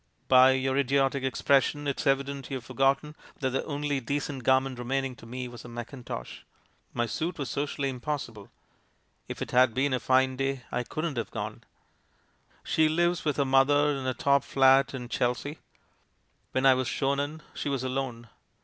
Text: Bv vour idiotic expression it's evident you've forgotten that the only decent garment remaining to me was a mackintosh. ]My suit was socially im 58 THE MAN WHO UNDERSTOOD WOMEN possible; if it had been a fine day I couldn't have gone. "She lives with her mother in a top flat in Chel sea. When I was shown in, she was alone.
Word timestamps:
Bv 0.31 0.63
vour 0.65 0.77
idiotic 0.79 1.23
expression 1.23 1.87
it's 1.87 2.07
evident 2.07 2.49
you've 2.49 2.65
forgotten 2.65 3.15
that 3.39 3.51
the 3.51 3.63
only 3.65 3.99
decent 3.99 4.43
garment 4.43 4.79
remaining 4.79 5.15
to 5.17 5.27
me 5.27 5.47
was 5.47 5.63
a 5.63 5.67
mackintosh. 5.67 6.41
]My 6.91 7.05
suit 7.05 7.37
was 7.37 7.51
socially 7.51 7.87
im 7.87 7.99
58 7.99 8.01
THE 8.01 8.09
MAN 8.09 8.09
WHO 8.09 8.31
UNDERSTOOD 8.31 8.35
WOMEN 8.37 8.47
possible; 8.47 9.25
if 9.27 9.41
it 9.43 9.51
had 9.51 9.73
been 9.75 9.93
a 9.93 9.99
fine 9.99 10.35
day 10.37 10.63
I 10.71 10.81
couldn't 10.83 11.17
have 11.17 11.29
gone. 11.29 11.63
"She 12.63 12.89
lives 12.89 13.23
with 13.23 13.37
her 13.37 13.45
mother 13.45 13.91
in 13.95 14.07
a 14.07 14.15
top 14.15 14.43
flat 14.43 14.95
in 14.95 15.07
Chel 15.07 15.35
sea. 15.35 15.59
When 16.51 16.65
I 16.65 16.73
was 16.73 16.87
shown 16.87 17.19
in, 17.19 17.43
she 17.53 17.69
was 17.69 17.83
alone. 17.83 18.27